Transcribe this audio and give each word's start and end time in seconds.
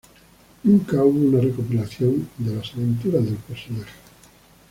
Nunca 0.63 1.03
hubo 1.05 1.19
una 1.27 1.39
recopilación 1.41 2.27
de 2.39 2.55
las 2.55 2.73
aventuras 2.73 3.23
del 3.23 3.35
personaje. 3.35 3.93